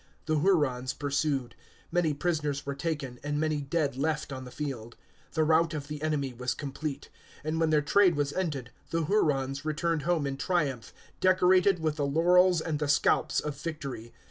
[0.25, 1.53] The Hurons pursued.
[1.91, 4.95] Many prisoners were taken, and many dead left on the field.
[5.33, 7.09] The rout of the enemy was complete;
[7.43, 12.07] and when their trade was ended, the Hurons returned home in triumph, decorated with the
[12.07, 14.11] laurels and the scalps of victory.